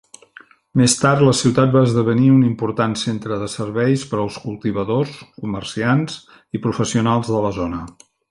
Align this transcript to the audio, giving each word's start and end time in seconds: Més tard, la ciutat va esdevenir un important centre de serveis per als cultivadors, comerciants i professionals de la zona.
Més 0.79 0.93
tard, 1.01 1.19
la 1.25 1.33
ciutat 1.39 1.75
va 1.75 1.83
esdevenir 1.87 2.29
un 2.35 2.39
important 2.47 2.95
centre 3.01 3.37
de 3.43 3.51
serveis 3.57 4.07
per 4.15 4.19
als 4.23 4.39
cultivadors, 4.47 5.13
comerciants 5.45 6.17
i 6.61 6.65
professionals 6.67 7.31
de 7.37 7.45
la 7.47 7.53
zona. 7.63 7.85